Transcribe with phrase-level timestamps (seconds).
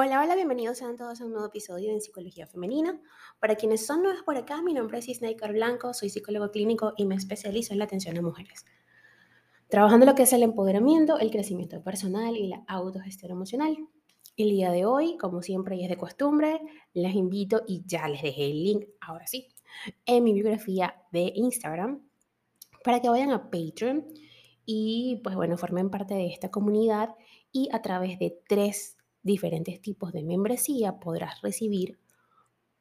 [0.00, 3.00] Hola, hola, bienvenidos sean todos a un nuevo episodio de Psicología Femenina.
[3.40, 7.04] Para quienes son nuevos por acá, mi nombre es Isnaikar Blanco, soy psicólogo clínico y
[7.04, 8.64] me especializo en la atención a mujeres.
[9.66, 13.76] Trabajando lo que es el empoderamiento, el crecimiento personal y la autogestión emocional.
[14.36, 16.60] El día de hoy, como siempre y es de costumbre,
[16.94, 19.48] les invito y ya les dejé el link, ahora sí,
[20.06, 22.08] en mi biografía de Instagram
[22.84, 24.06] para que vayan a Patreon
[24.64, 27.16] y pues bueno, formen parte de esta comunidad
[27.50, 31.98] y a través de tres diferentes tipos de membresía podrás recibir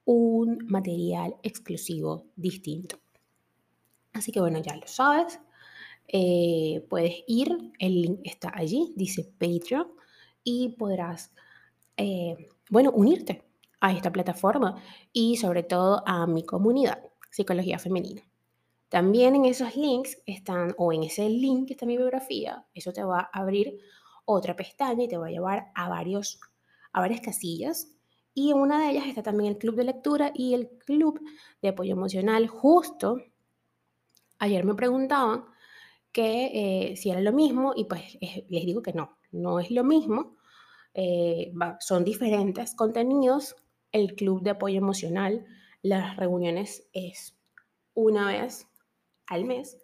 [0.05, 2.99] un material exclusivo distinto.
[4.13, 5.39] Así que bueno, ya lo sabes.
[6.07, 9.87] Eh, puedes ir, el link está allí, dice Patreon,
[10.43, 11.33] y podrás,
[11.97, 13.43] eh, bueno, unirte
[13.81, 18.23] a esta plataforma y sobre todo a mi comunidad, Psicología Femenina.
[18.89, 23.03] También en esos links están, o en ese link que está mi biografía, eso te
[23.03, 23.77] va a abrir
[24.27, 26.39] otra pestaña y te va a llevar a, varios,
[26.91, 27.87] a varias casillas.
[28.33, 31.19] Y en una de ellas está también el club de lectura y el club
[31.61, 32.47] de apoyo emocional.
[32.47, 33.17] Justo
[34.37, 35.45] ayer me preguntaban
[36.11, 39.83] que eh, si era lo mismo y pues les digo que no, no es lo
[39.83, 40.35] mismo.
[40.93, 43.55] Eh, son diferentes contenidos.
[43.91, 45.45] El club de apoyo emocional,
[45.81, 47.37] las reuniones es
[47.93, 48.67] una vez
[49.25, 49.77] al mes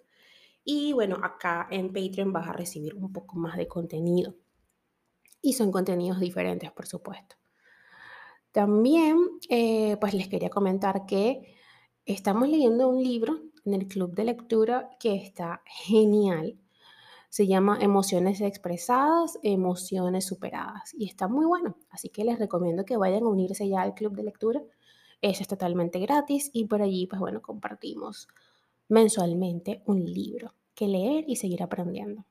[0.66, 4.36] y bueno, acá en Patreon vas a recibir un poco más de contenido.
[5.42, 7.36] Y son contenidos diferentes, por supuesto.
[8.52, 9.18] También,
[9.50, 11.56] eh, pues les quería comentar que
[12.06, 16.60] estamos leyendo un libro en el club de lectura que está genial.
[17.30, 20.94] Se llama Emociones expresadas, emociones superadas.
[20.94, 21.78] Y está muy bueno.
[21.90, 24.62] Así que les recomiendo que vayan a unirse ya al club de lectura.
[25.22, 28.28] Es totalmente gratis y por allí, pues bueno, compartimos
[28.90, 32.26] mensualmente un libro que leer y seguir aprendiendo.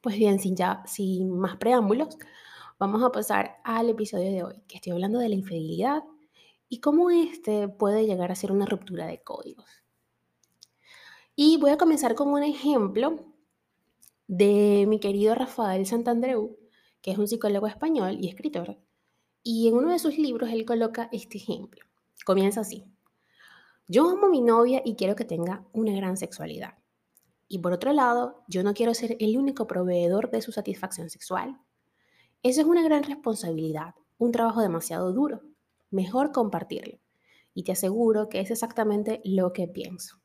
[0.00, 2.16] Pues bien, sin, ya, sin más preámbulos,
[2.78, 6.04] vamos a pasar al episodio de hoy, que estoy hablando de la infidelidad
[6.68, 9.66] y cómo este puede llegar a ser una ruptura de códigos.
[11.34, 13.24] Y voy a comenzar con un ejemplo
[14.26, 16.56] de mi querido Rafael Santandreu,
[17.02, 18.78] que es un psicólogo español y escritor.
[19.42, 21.84] Y en uno de sus libros él coloca este ejemplo.
[22.24, 22.84] Comienza así.
[23.88, 26.74] Yo amo a mi novia y quiero que tenga una gran sexualidad.
[27.46, 31.60] Y por otro lado, yo no quiero ser el único proveedor de su satisfacción sexual.
[32.42, 35.42] Eso es una gran responsabilidad, un trabajo demasiado duro.
[35.90, 36.98] Mejor compartirlo.
[37.54, 40.20] Y te aseguro que es exactamente lo que pienso.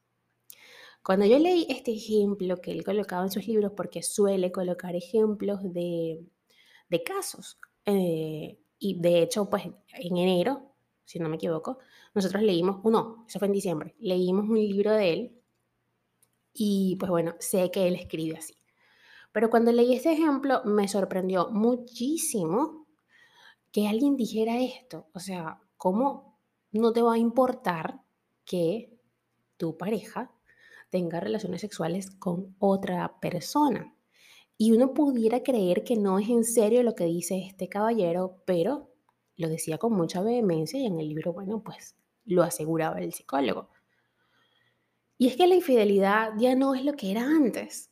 [1.04, 5.60] Cuando yo leí este ejemplo que él colocaba en sus libros, porque suele colocar ejemplos
[5.64, 6.26] de,
[7.06, 10.71] casos, eh, y de hecho, pues en enero
[11.12, 11.80] si no me equivoco,
[12.14, 15.42] nosotros leímos, no, eso fue en diciembre, leímos un libro de él
[16.54, 18.56] y pues bueno, sé que él escribe así.
[19.34, 22.88] Pero cuando leí este ejemplo me sorprendió muchísimo
[23.74, 25.08] que alguien dijera esto.
[25.14, 26.40] O sea, ¿cómo
[26.72, 28.00] no te va a importar
[28.46, 28.98] que
[29.58, 30.32] tu pareja
[30.90, 33.94] tenga relaciones sexuales con otra persona?
[34.58, 38.91] Y uno pudiera creer que no es en serio lo que dice este caballero, pero
[39.38, 43.70] lo decía con mucha vehemencia y en el libro, bueno, pues lo aseguraba el psicólogo.
[45.18, 47.92] Y es que la infidelidad ya no es lo que era antes.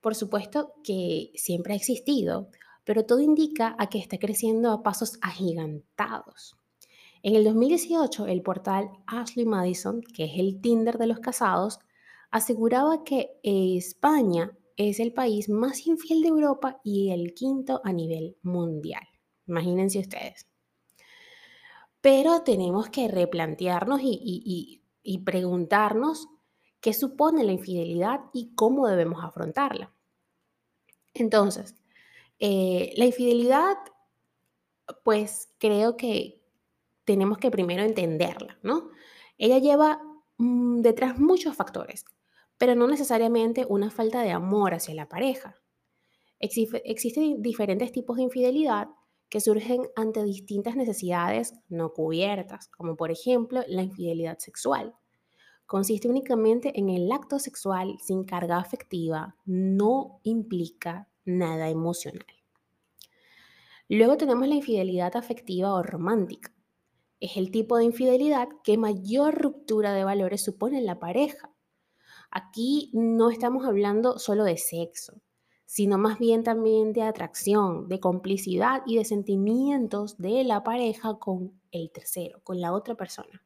[0.00, 2.48] Por supuesto que siempre ha existido,
[2.84, 6.56] pero todo indica a que está creciendo a pasos agigantados.
[7.22, 11.78] En el 2018, el portal Ashley Madison, que es el Tinder de los casados,
[12.30, 18.38] aseguraba que España es el país más infiel de Europa y el quinto a nivel
[18.42, 19.06] mundial.
[19.46, 20.49] Imagínense ustedes.
[22.00, 24.82] Pero tenemos que replantearnos y,
[25.24, 26.28] preguntarnos
[26.80, 29.92] qué supone la infidelidad y cómo debemos afrontarla.
[31.12, 31.74] Entonces,
[32.38, 33.76] eh, la infidelidad,
[35.02, 36.40] pues creo que
[37.04, 38.90] tenemos que primero entenderla, ¿no?
[39.36, 40.00] Ella lleva
[40.38, 42.04] mm, detrás muchos factores,
[42.56, 45.56] pero no necesariamente una falta de amor hacia la pareja.
[46.38, 48.88] existen diferentes tipos de infidelidad
[49.30, 54.94] que surgen ante distintas necesidades no cubiertas, como por ejemplo la infidelidad sexual.
[55.66, 62.26] Consiste únicamente en el acto sexual sin carga afectiva, no implica nada emocional.
[63.88, 66.52] Luego tenemos la infidelidad afectiva o romántica.
[67.20, 71.52] Es el tipo de infidelidad que mayor ruptura de valores supone en la pareja.
[72.32, 75.20] Aquí no estamos hablando solo de sexo,
[75.70, 81.60] sino más bien también de atracción, de complicidad y de sentimientos de la pareja con
[81.70, 83.44] el tercero, con la otra persona.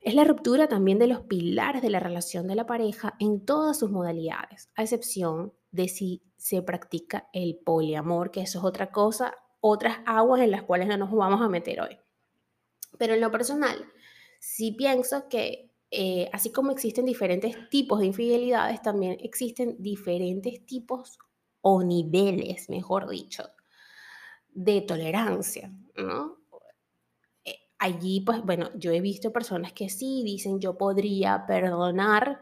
[0.00, 3.78] Es la ruptura también de los pilares de la relación de la pareja en todas
[3.78, 9.34] sus modalidades, a excepción de si se practica el poliamor, que eso es otra cosa,
[9.60, 11.98] otras aguas en las cuales no nos vamos a meter hoy.
[12.98, 13.86] Pero en lo personal,
[14.38, 21.20] sí pienso que eh, así como existen diferentes tipos de infidelidades, también existen diferentes tipos
[21.60, 23.44] o niveles, mejor dicho,
[24.48, 25.72] de tolerancia.
[27.44, 32.40] Eh, allí, pues bueno, yo he visto personas que sí dicen yo podría perdonar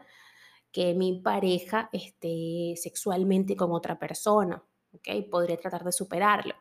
[0.71, 4.63] que mi pareja esté sexualmente con otra persona,
[4.93, 5.29] ¿ok?
[5.29, 6.55] Podría tratar de superarlo.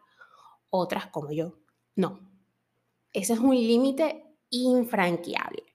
[0.68, 1.54] Otras como yo,
[1.96, 2.20] no.
[3.14, 5.71] Ese es un límite infranqueable.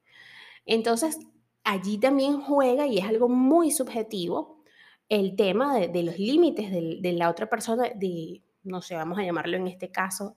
[0.68, 1.18] Entonces,
[1.64, 4.64] allí también juega, y es algo muy subjetivo,
[5.10, 9.56] el tema de, los límites de, la otra persona, de, no sé, vamos a llamarlo
[9.56, 10.36] en este caso,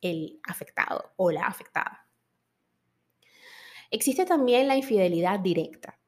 [0.00, 2.06] el afectado o la afectada.
[3.90, 5.98] Existe también la infidelidad directa.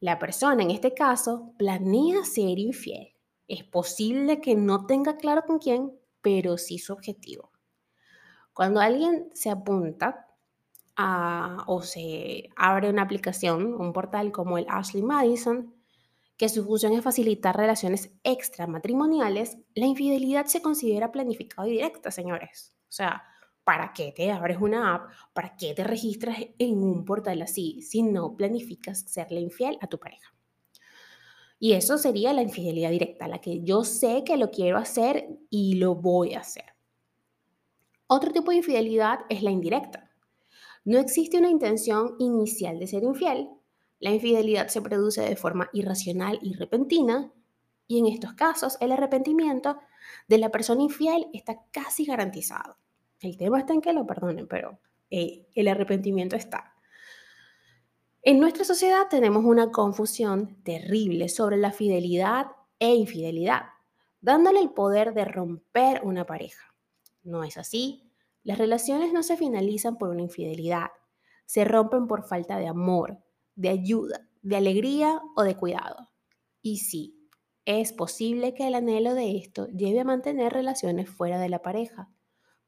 [0.00, 3.14] La persona, en este caso, planea ser infiel.
[3.46, 7.52] Es posible que no tenga claro con quién, pero sí su objetivo.
[8.52, 10.28] Cuando alguien se apunta
[10.96, 15.74] o se abre una aplicación, un portal como el Ashley Madison,
[16.36, 22.74] que su función es facilitar relaciones extramatrimoniales, la infidelidad se considera planificada y directa, señores.
[22.82, 23.24] O sea,
[23.62, 25.10] ¿para qué te abres una app?
[25.32, 29.98] ¿Para qué te registras en un portal así si no planificas serle infiel a tu
[29.98, 30.34] pareja?
[31.58, 35.76] Y eso sería la infidelidad directa, la que yo sé que lo quiero hacer y
[35.76, 36.74] lo voy a hacer.
[38.06, 40.10] Otro tipo de infidelidad es la indirecta.
[40.84, 43.48] No existe una intención inicial de ser infiel.
[44.00, 47.32] La infidelidad se produce de forma irracional y repentina,
[47.86, 49.78] y en estos casos el arrepentimiento
[50.28, 52.76] de la persona infiel está casi garantizado.
[53.20, 54.78] El tema está en que lo perdonen, pero
[55.10, 56.74] eh, el arrepentimiento está.
[58.22, 62.46] En nuestra sociedad tenemos una confusión terrible sobre la fidelidad
[62.78, 63.64] e infidelidad,
[64.20, 66.74] dándole el poder de romper una pareja.
[67.22, 68.03] No es así.
[68.44, 70.88] Las relaciones no se finalizan por una infidelidad,
[71.46, 73.18] se rompen por falta de amor,
[73.54, 76.10] de ayuda, de alegría o de cuidado.
[76.60, 77.30] Y sí,
[77.64, 82.10] es posible que el anhelo de esto lleve a mantener relaciones fuera de la pareja,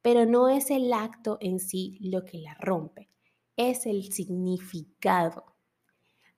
[0.01, 3.11] pero no es el acto en sí lo que la rompe,
[3.57, 5.57] es el significado.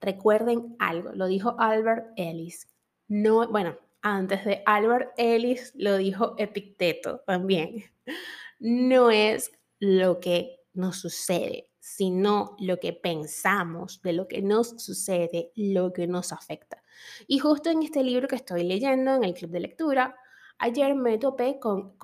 [0.00, 2.66] Recuerden algo, lo dijo Albert Ellis.
[3.06, 7.84] No, bueno, antes de Albert Ellis lo dijo Epicteto también
[8.58, 15.52] no es lo que nos sucede, sino lo que pensamos de lo que nos sucede,
[15.56, 16.82] lo que nos afecta.
[17.26, 20.16] Y justo en este libro que estoy leyendo, en el club de lectura,
[20.58, 21.94] ayer me topé con,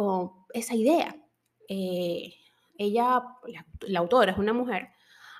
[0.52, 1.16] esa idea.
[1.68, 2.34] Eh,
[2.78, 3.22] ella,
[3.86, 4.88] la, autora es una mujer,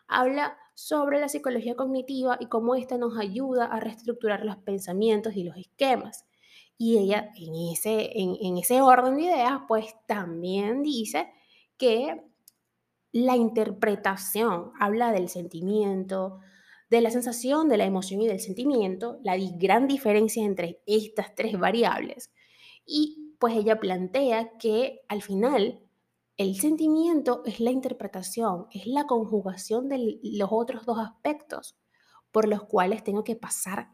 [0.06, 5.44] habla sobre la psicología cognitiva y cómo esta nos ayuda a reestructurar los pensamientos y
[5.44, 6.24] los esquemas.
[6.76, 11.28] Y ella en ese, en, ese orden de ideas, pues también dice
[11.76, 12.20] que
[13.12, 16.40] la interpretación habla del sentimiento,
[16.90, 21.58] de la sensación, de la emoción y del sentimiento, la gran diferencia entre estas tres
[21.58, 22.32] variables.
[22.84, 25.80] Y pues ella plantea que al final
[26.36, 31.76] el sentimiento es la interpretación, es la conjugación de los otros dos aspectos
[32.32, 33.90] por los cuales tengo que pasar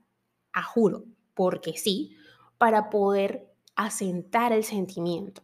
[0.52, 1.04] a juro,
[1.34, 2.16] porque sí,
[2.60, 5.42] para poder asentar el sentimiento.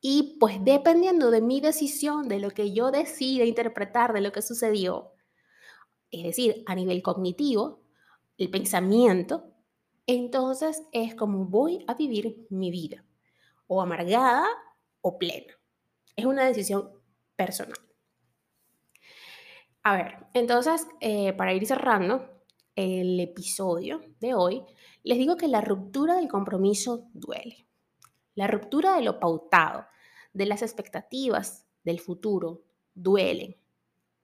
[0.00, 4.40] Y pues dependiendo de mi decisión, de lo que yo decida interpretar de lo que
[4.40, 5.10] sucedió,
[6.12, 7.82] es decir, a nivel cognitivo,
[8.36, 9.52] el pensamiento,
[10.06, 13.04] entonces es como voy a vivir mi vida,
[13.66, 14.46] o amargada
[15.00, 15.52] o plena.
[16.14, 16.92] Es una decisión
[17.34, 17.76] personal.
[19.82, 22.44] A ver, entonces, eh, para ir cerrando
[22.76, 24.62] el episodio de hoy,
[25.02, 27.66] les digo que la ruptura del compromiso duele.
[28.34, 29.86] La ruptura de lo pautado,
[30.32, 32.62] de las expectativas del futuro,
[32.94, 33.60] duele.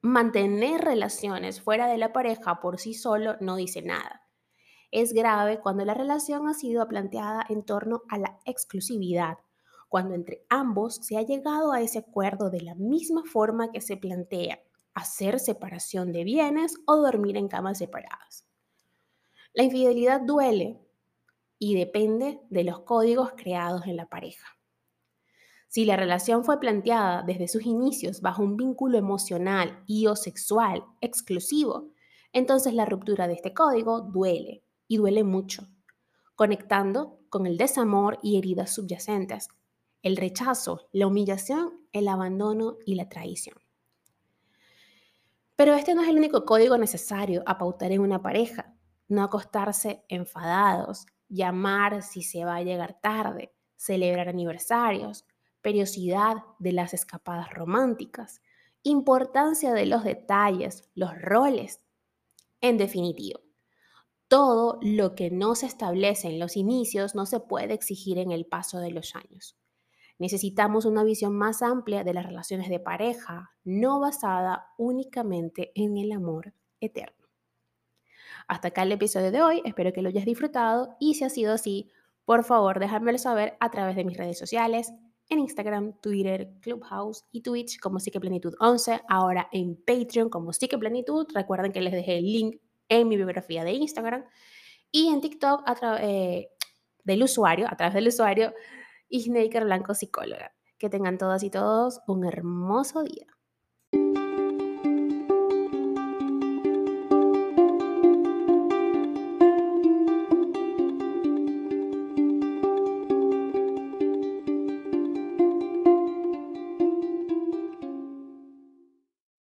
[0.03, 4.23] Mantener relaciones fuera de la pareja por sí solo no dice nada.
[4.91, 9.39] Es grave cuando la relación ha sido planteada en torno a la exclusividad,
[9.89, 13.97] cuando entre ambos se ha llegado a ese acuerdo de la misma forma que se
[13.97, 14.61] plantea
[14.95, 18.47] hacer separación de bienes o dormir en camas separadas.
[19.55, 20.81] La infidelidad duele
[21.61, 24.49] y depende de los códigos creados en la pareja.
[25.69, 30.85] Si la relación fue planteada desde sus inicios bajo un vínculo emocional y o sexual
[31.01, 31.93] exclusivo,
[32.33, 35.69] entonces la ruptura de este código duele y duele mucho,
[36.35, 39.47] conectando con el desamor y heridas subyacentes,
[40.03, 43.57] el rechazo, la humillación, el abandono y la traición.
[45.55, 48.74] Pero este no es el único código necesario a pautar en una pareja
[49.15, 55.27] no acostarse enfadados, llamar si se va a llegar tarde, celebrar aniversarios,
[55.63, 58.43] periodicidad de las escapadas románticas,
[58.83, 61.81] importancia de los detalles, los roles.
[62.61, 63.41] En definitiva,
[64.29, 68.47] todo lo que no se establece en los inicios no se puede exigir en el
[68.47, 69.57] paso de los años.
[70.19, 76.13] Necesitamos una visión más amplia de las relaciones de pareja, no basada únicamente en el
[76.13, 77.24] amor eterno.
[78.49, 81.53] Hasta acá el episodio de hoy, espero que lo hayas disfrutado y si ha sido
[81.53, 81.91] así,
[82.25, 84.93] por favor déjamelo saber a través de mis redes sociales,
[85.31, 91.73] en Instagram, Twitter, Clubhouse y Twitch como Psiqueplenitud 11, ahora en Patreon como Psiqueplenitud, recuerden
[91.73, 92.57] que les dejé el link
[92.89, 94.25] en mi biografía de Instagram
[94.91, 96.51] y en TikTok a eh,
[97.05, 98.53] del usuario, a través del usuario
[99.09, 100.53] Isnaker Blanco Psicóloga.
[100.79, 103.27] Que tengan todas y todos un hermoso día.